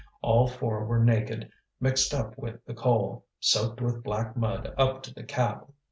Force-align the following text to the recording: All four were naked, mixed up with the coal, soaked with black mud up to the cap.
All 0.23 0.47
four 0.47 0.83
were 0.85 0.97
naked, 0.97 1.51
mixed 1.79 2.11
up 2.11 2.35
with 2.35 2.65
the 2.65 2.73
coal, 2.73 3.25
soaked 3.39 3.81
with 3.81 4.01
black 4.01 4.35
mud 4.35 4.73
up 4.75 5.03
to 5.03 5.13
the 5.13 5.21
cap. 5.23 5.69